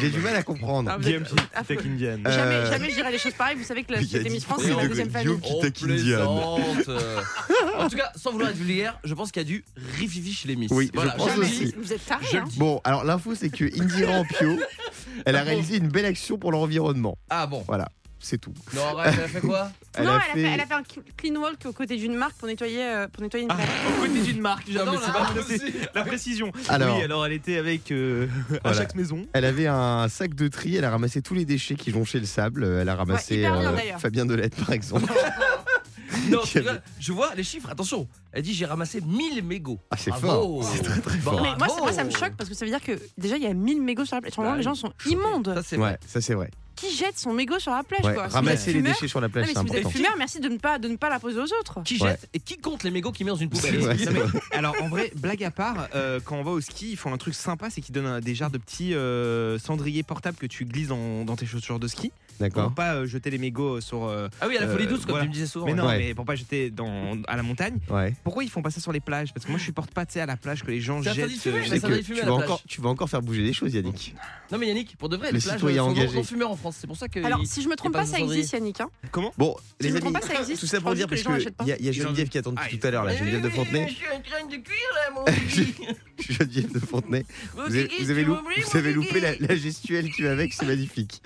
[0.00, 0.90] J'ai du mal à comprendre.
[0.92, 0.98] Ah,
[1.54, 2.18] ah, Tech Indian.
[2.26, 3.56] Euh, Jamais, jamais je dirais les choses pareilles.
[3.56, 5.54] Vous savez que dit Miss France, Guillaume c'est la de- deuxième Guillaume famille.
[5.56, 6.18] qui taquine Diane.
[6.18, 6.88] plaisante.
[6.88, 7.20] euh.
[7.78, 9.64] en tout cas, sans vouloir être vulgaire, je pense qu'il y a du
[9.98, 10.70] rififi chez les Miss.
[10.72, 11.46] Oui, je Voilà, pense Jamais.
[11.46, 11.74] aussi.
[11.76, 12.44] Vous êtes tarés, hein.
[12.56, 14.58] Bon, alors l'info c'est que Indira Ampio,
[15.26, 17.16] elle a réalisé une belle action pour l'environnement.
[17.28, 17.64] Ah bon.
[17.66, 17.88] Voilà,
[18.20, 18.52] c'est tout.
[18.74, 20.48] Non, arrête, elle a fait quoi Elle non, a elle, a fait- fait...
[20.54, 20.82] elle a fait un
[21.16, 23.68] clean walk aux côtés d'une marque pour nettoyer, euh, pour nettoyer une Ah, plage.
[23.98, 24.68] au côté d'une marque.
[24.68, 25.78] Non, mais c'est pas possible.
[25.94, 26.52] La précision.
[26.68, 26.96] Alors.
[26.98, 28.78] oui, alors elle était avec euh, à Voilà.
[28.78, 29.26] chaque maison.
[29.32, 32.26] Elle avait un sac de tri, elle a ramassé tous les déchets qui jonchaient le
[32.26, 32.64] sable.
[32.64, 34.00] Elle a ramassé hyper bien, d'ailleurs.
[34.00, 35.12] Fabien Delette par exemple.
[36.28, 38.06] Non, Qui tu vois, je vois les chiffres, attention.
[38.32, 39.78] Elle dit j'ai ramassé 1000 mégots.
[39.90, 41.40] Ah, c'est fort, c'est très très fort.
[41.40, 43.54] Mais moi, ça me choque parce que ça veut dire que déjà, il y a
[43.54, 44.34] 1000 mégots sur la plage.
[44.36, 45.52] Bah les gens sont immondes.
[45.54, 45.92] Ça, c'est vrai.
[45.92, 46.50] Ouais, ça c'est vrai.
[46.80, 49.08] Qui jette son mégot sur la plage Ouais, quoi Si Ramasser vous les fumeur- déchets
[49.08, 49.96] sur la Non, plage, mais c'est si vous êtes important.
[49.98, 51.82] fumeur, merci de ne pas, de ne pas la poser aux autres.
[51.84, 52.10] Qui Ouais.
[52.10, 53.78] jette et qui compte les mégots qui met dans une poubelle?
[53.80, 54.56] Non, mais-.
[54.56, 57.18] Alors en vrai, blague à part, euh, quand on va au ski, ils font un
[57.18, 60.64] truc sympa, c'est qu'ils donnent un- des jarres de petits euh, cendriers portables que tu
[60.64, 62.12] glisses dans, dans tes chaussures de ski
[62.48, 62.74] pour D'accord.
[62.74, 64.04] pas euh, jeter les mégots sur.
[64.04, 65.24] euh, Ah oui, à la Euh, folie douce, comme voilà.
[65.24, 65.66] tu me disais souvent.
[65.66, 65.98] mais non, Ouais.
[65.98, 67.78] mais pour pas jeter dans, à la montagne.
[67.90, 68.14] Ouais.
[68.24, 69.32] Pourquoi ils font pas ça sur les plages?
[69.34, 71.18] Parce que moi je supporte pas tu sais, à la plage que les gens jettent.
[71.18, 74.14] euh, tu vas encore, tu vas encore faire bouger les choses, Yannick.
[74.50, 75.68] Non mais Yannick, pour de vrai, Le les plages sont
[76.14, 76.76] non fumeurs en France.
[76.80, 77.22] C'est pour ça que.
[77.24, 78.80] Alors, si je me trompe pas ça existe, Yannick.
[78.80, 78.90] hein.
[79.10, 79.32] Comment?
[79.36, 80.12] Bon, les amis,
[80.58, 81.64] tout ça pour dire parce gens l'achètent que pas.
[81.78, 83.86] il y a, Geneviève qui attend Ah, depuis tout à l'heure, Eh Geneviève de Fontenay.
[83.88, 85.24] Je suis en train de cuire là, mon.
[86.18, 87.24] Geneviève de Fontenay.
[87.54, 91.22] Vous avez, loupé la, la gestuelle qui va avec, c'est magnifique.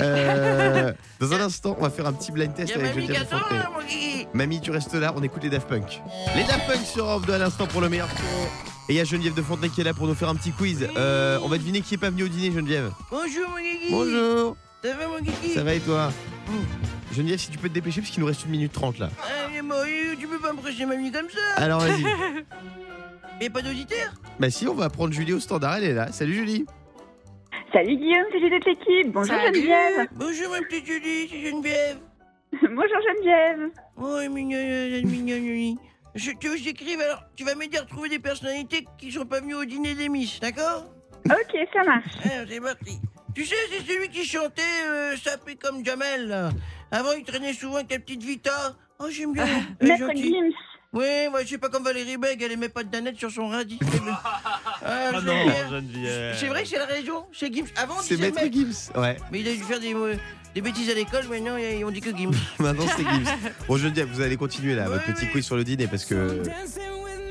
[0.00, 3.20] Euh, dans un instant, on va faire un petit blind test avec mamie là,
[3.74, 4.26] mon kiki.
[4.32, 6.02] Mamie, tu restes là, on écoute les Daft Punk.
[6.34, 8.62] Les Daft Punk sur Europe 2 à l'instant pour le meilleur son.
[8.88, 10.52] Et il y a Geneviève de Fontenay qui est là pour nous faire un petit
[10.52, 10.88] quiz.
[10.96, 12.90] Euh, on va deviner qui est pas venu au dîner, Geneviève.
[13.10, 13.90] Bonjour mon kiki.
[13.90, 16.12] Bonjour, Ça va mon kiki ça va et toi
[17.12, 19.10] Geneviève, si tu peux te dépêcher parce qu'il nous reste une minute trente là.
[19.22, 19.42] Ah,
[20.18, 21.62] tu peux pas me prêcher mamie comme ça.
[21.62, 22.04] Alors vas-y.
[23.40, 24.12] Mais pas d'auditeur.
[24.38, 26.12] bah si, on va prendre Julie au standard, elle est là.
[26.12, 26.64] Salut Julie.
[27.72, 29.12] Salut Guillaume, salut toute l'équipe.
[29.12, 29.54] Bonjour Salut.
[29.56, 30.08] Geneviève.
[30.12, 31.98] Bonjour ma petite Julie, c'est Geneviève.
[32.62, 33.70] Bonjour Geneviève.
[33.96, 35.78] Oh, mignonne, mignonne Julie.
[36.14, 39.10] Je, tu veux que je t'écrive alors Tu vas m'aider à retrouver des personnalités qui
[39.10, 40.84] sont pas venues au dîner des Miss, d'accord
[41.24, 42.10] Ok, ça marche.
[42.24, 42.98] Alors, c'est parti.
[43.34, 46.28] Tu sais, c'est celui qui chantait euh, sapé comme Jamel.
[46.28, 46.50] là.
[46.90, 48.74] Avant, il traînait souvent avec la petite Vita.
[48.98, 49.46] Oh, j'aime bien.
[49.80, 50.34] Elle est Maître gentille.
[50.34, 50.52] Gims.
[50.92, 53.48] Ouais, moi, je sais pas comme Valérie Beg, elle aimait pas de danette sur son
[53.48, 53.78] radis.
[54.84, 55.32] ah, Ah je non.
[55.70, 56.36] Geneviève.
[56.38, 57.66] C'est vrai que c'est la région, chez Gims.
[57.76, 58.52] Avant, on C'est disait Maître.
[58.52, 59.00] Gims.
[59.00, 59.16] Ouais.
[59.30, 59.94] Mais il a dû faire des.
[59.94, 60.14] euh,
[60.54, 62.32] des bêtises à l'école, maintenant on dit que Gims.
[62.58, 63.24] Maintenant c'est Gims.
[63.68, 65.30] Bon Geneviève, vous allez continuer là, votre petit oui.
[65.32, 66.42] quiz sur le dîner parce que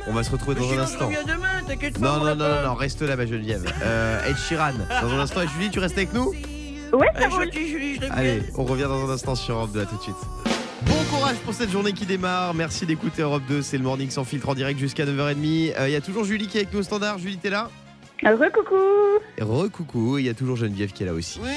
[0.07, 1.05] on va se retrouver dans un instant.
[1.05, 1.99] reviens demain, t'inquiète pas.
[1.99, 2.63] Non, on non, non, pas.
[2.63, 3.71] non, reste là, ma Geneviève.
[3.83, 5.41] Euh, Ed Sheeran, dans un instant.
[5.43, 6.29] Et Julie, tu restes avec nous?
[6.93, 7.43] Ouais, ça Allez, roule.
[7.45, 9.97] gentil, Julie, je l'aime Allez, on revient dans un instant sur Europe 2, à tout
[9.97, 10.15] de suite.
[10.85, 12.53] Bon courage pour cette journée qui démarre.
[12.53, 13.61] Merci d'écouter Europe 2.
[13.61, 15.73] C'est le morning sans filtre en direct jusqu'à 9h30.
[15.77, 17.17] Euh, Il y a toujours Julie qui est avec nous au standard.
[17.19, 17.69] Julie, t'es là?
[18.23, 18.75] Recoucou.
[19.37, 20.17] Et Re-coucou.
[20.17, 21.39] Et il y a toujours Geneviève qui est là aussi.
[21.41, 21.49] Oui,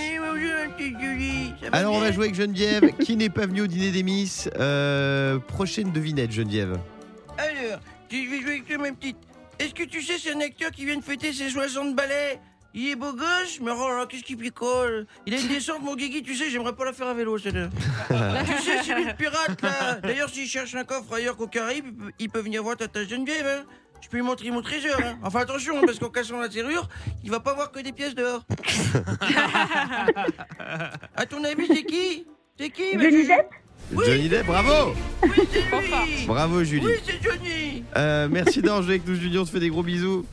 [0.77, 1.53] petite Julie.
[1.73, 4.49] Alors, on va jouer avec Geneviève qui n'est pas venue au dîner des Miss.
[4.59, 6.79] Euh, prochaine devinette, Geneviève.
[7.39, 9.17] Alors, je vais jouer avec toi, ma petite.
[9.59, 12.41] Est-ce que tu sais, c'est un acteur qui vient de fêter ses 60 balais?
[12.77, 15.81] Il est beau gosse, mais oh là là, qu'est-ce qu'il picole Il a une descente,
[15.83, 17.69] mon Guigui, tu sais, j'aimerais pas la faire à vélo, celle-là.
[18.45, 19.95] tu sais, c'est lui le pirate, là.
[20.03, 21.87] D'ailleurs, s'il cherche un coffre ailleurs qu'au Caraïbes,
[22.19, 23.65] il peut- venir voir Tata Geneviève, hein.
[24.01, 25.17] Je peux lui montrer mon trésor, hein.
[25.23, 26.89] Enfin, attention, parce qu'en cassant la serrure,
[27.23, 28.43] il va pas voir que des pièces dehors.
[31.17, 32.27] à ton avis, c'est qui?
[32.59, 33.51] C'est qui Johnny Depp
[33.93, 34.05] Oui.
[34.07, 36.85] Johnny Depp, bravo Oui, c'est lui Bravo, Julie.
[36.87, 39.39] Oui, c'est Johnny Euh, merci d'avoir joué avec nous, Julie.
[39.39, 40.27] On te fait des gros bisous.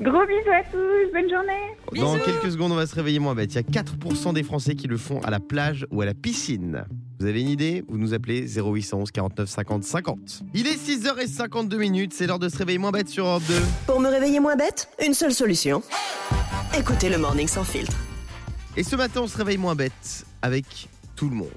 [0.00, 1.10] Gros bisous à tous.
[1.12, 1.74] Bonne journée.
[1.94, 3.54] Dans quelques secondes, on va se réveiller moins bête.
[3.54, 6.12] Il y a 4% des Français qui le font à la plage ou à la
[6.12, 6.84] piscine.
[7.18, 7.82] Vous avez une idée?
[7.88, 10.42] Vous nous appelez 0811 49 50 50.
[10.52, 13.54] Il est 6h52 minutes, c'est l'heure de se réveiller moins bête sur Europe 2.
[13.86, 15.82] Pour me réveiller moins bête, une seule solution.
[16.78, 17.96] Écoutez le Morning sans filtre.
[18.76, 21.48] Et ce matin, on se réveille moins bête avec tout le monde.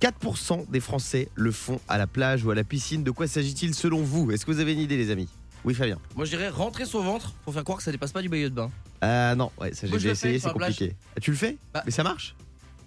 [0.00, 3.02] 4% des Français le font à la plage ou à la piscine.
[3.02, 4.30] De quoi s'agit-il selon vous?
[4.30, 5.28] Est-ce que vous avez une idée, les amis?
[5.64, 5.98] Oui, Fabien.
[6.14, 8.48] Moi, je dirais rentrer son ventre pour faire croire que ça dépasse pas du maillot
[8.50, 8.70] de bain.
[9.00, 10.74] Ah non, ouais, ça j'ai Moi, je déjà le fais essayé, sur c'est la plage.
[10.76, 10.96] compliqué.
[11.16, 11.82] Ah, tu le fais Bah.
[11.84, 12.34] Mais ça marche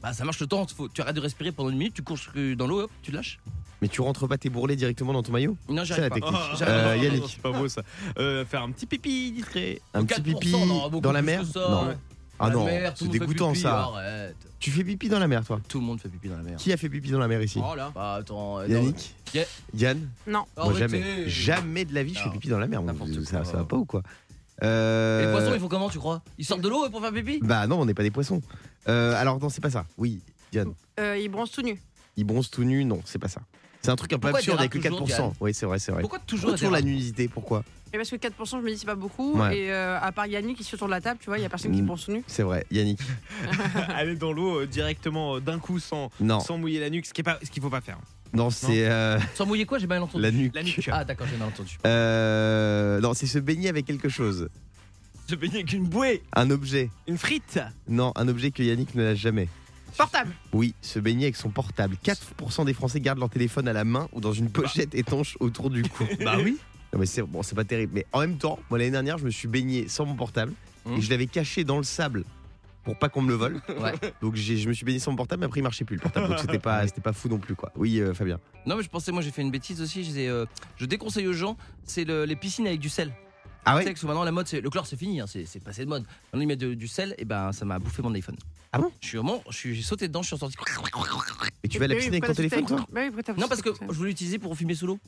[0.02, 0.66] Bah, ça marche le temps.
[0.68, 3.12] Faut, tu arrêtes de respirer pendant une minute, tu cours jusque dans l'eau, hop, tu
[3.12, 3.40] te lâches.
[3.82, 6.16] Mais tu rentres pas tes bourrelets directement dans ton maillot Non, C'est j'arrive la pas.
[6.16, 6.36] technique.
[6.36, 6.98] Oh, J'arrive Euh, pas.
[6.98, 7.24] Yannick.
[7.28, 7.82] C'est pas beau ça.
[8.18, 9.82] Euh, faire un petit pipi discret.
[9.94, 11.68] Un petit 4%, pipi non, beaucoup dans la plus mer que ça.
[11.70, 11.88] Non.
[11.88, 11.98] Ouais.
[12.40, 13.80] Ah La non, c'est dégoûtant pipi, ça.
[13.80, 14.36] Arrête.
[14.60, 16.58] Tu fais pipi dans la mer, toi Tout le monde fait pipi dans la mer.
[16.58, 17.92] Qui a fait pipi dans la mer ici Oh là.
[17.94, 18.60] Bah, attends.
[18.60, 19.46] euh, Yannick Yeah.
[19.76, 20.46] Yann Non.
[20.58, 21.30] Moi jamais.
[21.30, 22.82] Jamais de la vie je fais pipi dans la mer.
[23.26, 24.02] Ça, ça va pas ou quoi
[24.62, 26.22] Et Euh, les poissons, ils font comment, tu crois?
[26.38, 27.40] Ils sortent de l'eau pour faire pipi?
[27.44, 28.42] Bah non, on n'est pas des poissons.
[28.88, 29.86] Euh, alors non, c'est pas ça.
[29.98, 30.20] Oui,
[30.52, 30.74] Yann.
[31.00, 31.80] Euh, il bronze tout nu.
[32.18, 33.42] Ils bronzent tout nus, non, c'est pas ça.
[33.82, 35.10] C'est un truc un peu Pourquoi absurde avec le rats toujours, 4%.
[35.12, 35.32] Yann?
[35.40, 36.02] Oui, c'est vrai, c'est vrai.
[36.02, 37.28] Pourquoi toujours Pourquoi toujours la nudité?
[37.30, 37.64] Pourquoi?
[37.94, 39.38] Et parce que 4%, je me dis, c'est pas beaucoup.
[39.40, 39.58] Ouais.
[39.58, 41.46] Et euh, à part Yannick qui se autour de la table, tu vois, il y
[41.46, 41.96] a personne qui Mm.
[41.98, 42.24] tout nu.
[42.28, 43.00] C'est vrai, Yannick.
[43.96, 47.14] Aller dans l'eau euh, directement euh, d'un coup sans, Non, sans mouiller la nuque, ce
[47.14, 47.98] qui est pas, ce qu'il faut pas faire.
[48.34, 50.22] non, c'est euh, Sans mouiller quoi J'ai mal entendu.
[50.22, 50.54] la nuque.
[50.56, 50.90] La nuque.
[50.92, 51.78] Ah, d'accord, j'ai mal entendu.
[51.88, 54.50] Euh, non, c'est se baigner avec quelque chose.
[55.28, 56.90] Je baignais avec une bouée, Un objet.
[57.08, 57.60] une frite.
[57.88, 59.48] Non, un objet que Yannick ne l'a jamais.
[59.98, 60.32] Portable.
[60.54, 61.98] Oui, se baigner avec son portable.
[62.06, 65.70] 4% des Français gardent leur téléphone à la main ou dans une pochette étanche autour
[65.70, 66.06] du cou.
[66.24, 66.58] Bah oui.
[66.94, 67.94] Non mais c'est bon, c'est pas terrible.
[67.96, 70.54] Mais en même temps, moi l'année dernière, je me suis baigné sans mon portable
[70.98, 72.24] et je l'avais caché dans le sable
[72.84, 73.62] pour pas qu'on me le vole.
[73.80, 73.94] Ouais.
[74.22, 76.02] Donc j'ai- je me suis baigné sans mon portable, mais après il marchait plus le
[76.02, 76.28] portable.
[76.30, 77.72] Donc c'était pas, c'était pas fou non plus quoi.
[77.76, 78.40] Oui, euh, Fabien.
[78.66, 80.04] Non, mais je pensais, moi, j'ai fait une bêtise aussi.
[80.04, 80.46] Je, disais, euh,
[80.78, 83.12] je déconseille aux gens, c'est le- les piscines avec du sel.
[83.66, 85.46] Ah Tu ouais sais que maintenant, la mode, c'est le chlore, c'est fini, hein, c'est
[85.46, 86.04] c'est passé de mode.
[86.32, 88.38] Maintenant, ils mettent de- du sel, et ben, ça m'a bouffé mon iPhone.
[88.72, 90.56] Ah bon Je suis vraiment, je suis- j'ai sauté dedans, je suis sorti.
[91.64, 92.86] Et tu vas à la piscine avec ton téléphone toi
[93.38, 95.00] Non, parce que je voulais l'utiliser pour filmer sous l'eau.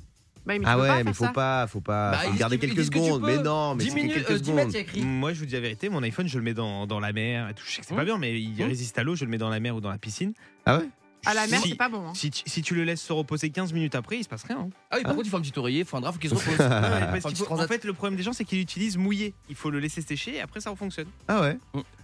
[0.46, 1.32] Bah mais Ah pas ouais, mais faut ça.
[1.34, 3.22] pas, faut pas, Bah, faut garder quelques que secondes.
[3.24, 5.06] Mais non, mais 10 c'est minutes, quelques euh, 10 mètres, il y a secondes.
[5.06, 7.50] Moi, je vous dis la vérité, mon iPhone, je le mets dans, dans la mer
[7.50, 7.64] et tout.
[7.66, 8.00] Je sais que c'est Hum.
[8.00, 8.68] pas bien, mais il Hum.
[8.70, 9.16] résiste à l'eau.
[9.16, 10.34] Je le mets dans la mer ou dans la piscine.
[10.66, 10.90] Ah ouais?
[11.26, 12.08] À la mer, Si- c'est pas bon.
[12.08, 12.14] hein.
[12.16, 14.58] Si, tu- si tu le laisses se reposer 15 minutes après, il se passe rien.
[14.60, 14.70] hein.
[14.90, 15.16] Ah oui, par Ah.
[15.16, 16.46] contre, il faut un petit oreiller, il faut un drap, faut qu'il se repose.
[16.60, 19.34] Ouais, parce faut- en fait, le problème des gens, c'est qu'ils l'utilisent mouillé.
[19.50, 21.08] Il faut le laisser sécher et après, ça fonctionne.
[21.28, 21.58] Ah ouais.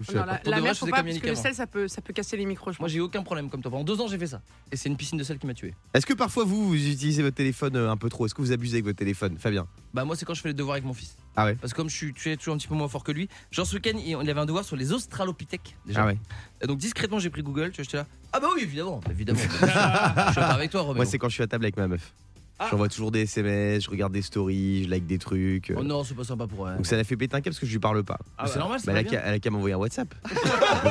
[0.05, 0.39] Savais Non, pas.
[0.45, 2.37] la, la mer, je faut pas, parce que le sel, ça peut, ça peut casser
[2.37, 3.71] les micros, je Moi, j'ai aucun problème comme toi.
[3.71, 4.41] Pendant deux ans, j'ai fait ça.
[4.71, 5.73] Et c'est une piscine de sel qui m'a tué.
[5.93, 8.25] Est-ce que parfois vous, vous utilisez votre téléphone euh, un peu trop?
[8.27, 9.67] Est-ce que vous abusez avec votre téléphone, Fabien?
[9.93, 11.17] Bah, moi, c'est quand je fais les devoirs avec mon fils.
[11.35, 13.03] Ah ouais Parce que comme je suis, tu es toujours un petit peu moins fort
[13.03, 15.75] que lui, genre ce week-end, il il avait un devoir sur les australopithèques.
[15.85, 16.03] Déjà.
[16.03, 16.17] Ah ouais.
[16.61, 18.05] Et Donc discrètement, j'ai pris Google, tu vois, j'étais là.
[18.33, 19.39] Ah bah oui, évidemment, évidemment.
[19.61, 20.95] je suis avec toi, Roméo.
[20.95, 22.13] Moi, c'est quand je suis à table avec ma meuf.
[22.59, 22.67] Ah.
[22.71, 25.71] J'envoie toujours des SMS, je regarde des stories, je like des trucs.
[25.77, 26.77] Oh non, c'est pas sympa pour elle.
[26.77, 28.17] Donc ça l'a fait péter un câble parce que je lui parle pas.
[28.41, 30.13] Mais c'est normal, Bah, c'est elle, a qu'à- elle a qu'à m'envoyer un WhatsApp.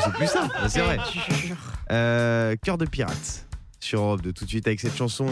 [0.04, 0.98] c'est plus ça, bah, c'est vrai.
[1.90, 3.46] Euh, Cœur de pirate
[3.80, 5.26] sur Europe de tout de suite avec cette chanson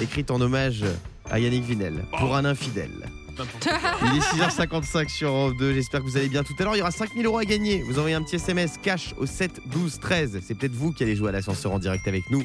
[0.00, 0.84] écrite en hommage
[1.30, 2.90] à Yannick Vinel pour un infidèle.
[4.02, 5.74] Il est 6h55 sur Europe 2.
[5.74, 6.42] J'espère que vous allez bien.
[6.42, 7.82] Tout à l'heure, il y aura 5000 euros à gagner.
[7.82, 10.40] Vous envoyez un petit SMS cash au 7 12 13.
[10.46, 12.44] C'est peut-être vous qui allez jouer à l'ascenseur en direct avec nous.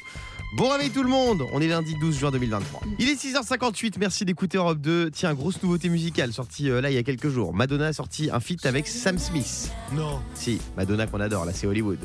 [0.58, 1.43] Bon réveil tout le monde.
[1.54, 2.82] On est lundi 12 juin 2023.
[2.99, 3.93] Il est 6h58.
[3.99, 5.10] Merci d'écouter Europe 2.
[5.12, 7.54] Tiens, grosse nouveauté musicale sortie euh, là il y a quelques jours.
[7.54, 9.71] Madonna a sorti un feat avec Sam Smith.
[9.93, 10.19] Non.
[10.34, 11.99] Si, Madonna qu'on adore, là c'est Hollywood.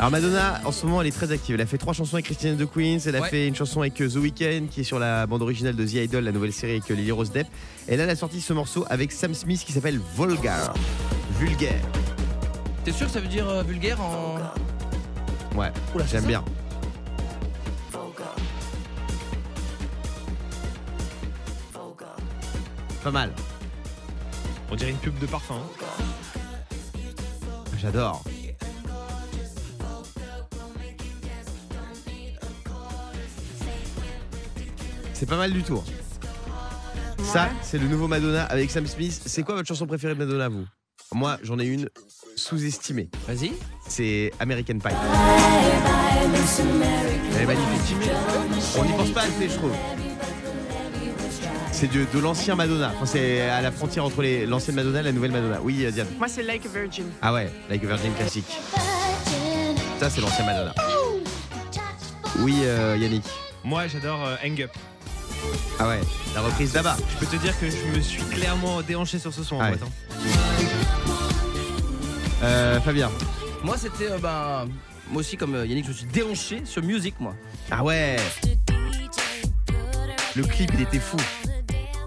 [0.00, 1.56] Alors Madonna, en ce moment, elle est très active.
[1.56, 3.00] Elle a fait trois chansons avec Christine de Queens.
[3.04, 3.28] Elle a Ouais.
[3.28, 5.92] fait une chanson avec euh, The Weeknd, qui est sur la bande originale de The
[5.92, 7.46] Idol, la nouvelle série avec euh, Lily Rose Depp.
[7.86, 10.72] Et là, elle a sorti ce morceau avec Sam Smith qui s'appelle Vulgar.
[11.38, 11.82] Vulgaire.
[12.82, 14.38] T'es sûr que ça veut dire euh, vulgaire en.
[15.54, 15.70] Ouais,
[16.10, 16.42] j'aime bien.
[23.02, 23.32] Pas mal,
[24.70, 25.54] On dirait une pub de parfum.
[25.80, 26.04] hein.
[27.78, 28.22] j'adore.
[35.20, 35.82] C'est pas mal du tout.
[37.22, 39.20] Ça, c'est le nouveau Madonna avec Sam Smith.
[39.26, 40.64] C'est quoi votre chanson préférée de Madonna, vous?
[41.12, 41.90] Moi, j'en ai une
[42.36, 43.10] sous-estimée.
[43.28, 43.52] Vas-y.
[43.86, 44.94] C'est American Pie.
[47.36, 47.96] Elle est magnifique.
[48.78, 49.72] On n'y pense pas assez, je trouve.
[51.70, 52.90] C'est de, de l'ancien Madonna.
[52.96, 55.60] Enfin, c'est à la frontière entre les- l'ancienne Madonna et la nouvelle Madonna.
[55.62, 56.06] Oui, euh, Diane.
[56.16, 57.04] Moi, c'est Like a Virgin.
[57.20, 58.48] Ah ouais, Like a Virgin classique.
[59.98, 60.72] Ça, c'est l'ancien Madonna.
[62.38, 63.24] Oui, euh, Yannick.
[63.64, 64.70] Moi, j'adore euh, Hang Up.
[65.78, 66.00] Ah ouais,
[66.34, 66.96] la reprise d'Abba.
[67.12, 69.68] Je peux te dire que je me suis clairement déhanché sur ce son en Ah
[69.70, 69.80] boîte.
[69.82, 69.88] ouais.
[69.88, 70.66] hein.
[72.42, 73.10] Euh, Fabien.
[73.62, 74.10] Moi, c'était.
[74.10, 74.68] euh, ben,
[75.10, 77.34] moi aussi, comme euh, Yannick, je me suis déhanché sur Music, moi.
[77.70, 78.16] Ah ouais.
[80.36, 81.16] Le clip, il était fou.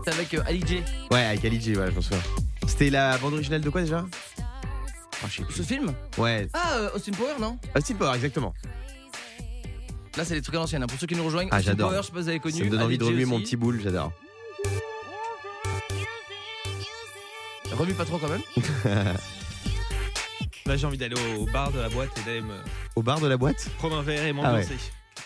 [0.05, 0.81] C'est avec euh, Ali J.
[1.11, 2.19] Ouais, avec Ali G, ouais, je souviens.
[2.67, 4.05] C'était la bande originale de quoi déjà?
[5.23, 5.55] Ah, je sais plus.
[5.55, 5.93] Ce film?
[6.17, 7.57] Ouais, Ah, euh, Austin Power, non?
[7.75, 8.53] Austin Power, exactement.
[10.17, 10.83] Là, c'est les trucs à l'ancienne.
[10.83, 10.87] hein.
[10.87, 11.89] Pour ceux qui nous rejoignent, Ah, j'adore.
[11.89, 12.57] Power, je sais pas si vous avez connu.
[12.59, 14.11] Ça me donne envie de remuer mon petit boule, j'adore.
[17.71, 18.41] Remue pas trop quand même.
[20.65, 22.53] Là, j'ai envie d'aller au bar de la boîte et d'aller me
[22.95, 23.67] Au bar de la boîte?
[23.79, 24.77] prendre un verre et Ah m'ambiancer.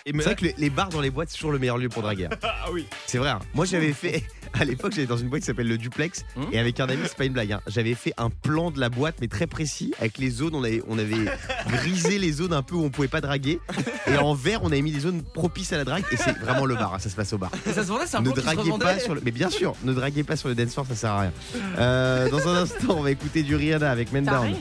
[0.08, 2.02] C'est vrai que les, les bars dans les boîtes, c'est toujours le meilleur lieu pour
[2.02, 2.26] draguer.
[2.26, 2.30] hein.
[2.43, 2.86] Ah oui.
[3.06, 3.30] C'est vrai.
[3.30, 3.39] hein.
[3.54, 4.24] Moi, j'avais fait.
[4.60, 6.24] À l'époque, j'étais dans une boîte qui s'appelle le Duplex.
[6.38, 6.48] Hum.
[6.54, 7.52] Et avec un ami, c'est pas une blague.
[7.52, 9.93] hein, J'avais fait un plan de la boîte, mais très précis.
[10.00, 11.26] Avec les zones, on avait, on avait
[11.67, 13.60] grisé les zones un peu où on pouvait pas draguer.
[14.08, 16.06] Et en vert, on avait mis des zones propices à la drague.
[16.13, 16.93] Et c'est vraiment le bar.
[16.93, 17.52] hein, Ça se passe au bar.
[17.67, 19.00] Et ça se vendait, c'est un Ne plan qui se draguez pas revendait.
[19.02, 19.22] sur le.
[19.24, 21.34] Mais bien sûr, ne draguez pas sur le dance floor, ça sert à rien.
[21.78, 24.56] Euh, dans un instant, on va écouter du Rihanna avec Men Down.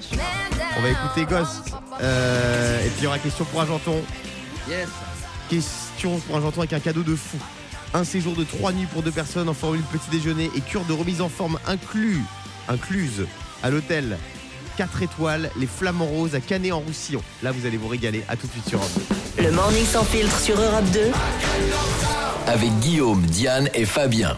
[0.78, 1.72] On va écouter Ghost.
[2.02, 3.62] Euh, et puis il y aura question pour.
[4.68, 4.88] Yes.
[5.48, 7.38] Question pour un janton avec un cadeau de fou.
[7.94, 10.92] Un séjour de 3 nuits pour deux personnes en formule petit déjeuner et cure de
[10.92, 12.22] remise en forme inclus,
[12.68, 13.26] incluse
[13.62, 14.18] à l'hôtel
[14.76, 17.22] 4 étoiles, les Flamands Roses à Canet en Roussillon.
[17.42, 18.24] Là, vous allez vous régaler.
[18.28, 18.90] À tout de suite sur Europe
[19.38, 19.44] 2.
[19.44, 21.00] Le morning sans filtre sur Europe 2.
[22.46, 24.36] Avec Guillaume, Diane et Fabien.